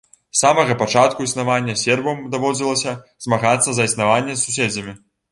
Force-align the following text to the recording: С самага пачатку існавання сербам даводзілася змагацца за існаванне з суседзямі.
С 0.35 0.39
самага 0.43 0.75
пачатку 0.77 1.25
існавання 1.25 1.75
сербам 1.81 2.23
даводзілася 2.35 2.93
змагацца 3.25 3.69
за 3.81 3.85
існаванне 3.91 4.33
з 4.35 4.41
суседзямі. 4.49 4.95